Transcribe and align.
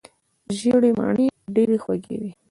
ژېړې 0.57 0.91
مڼې 0.97 1.27
ډېرې 1.55 1.77
خوږې 1.83 2.15
وي. 2.21 2.31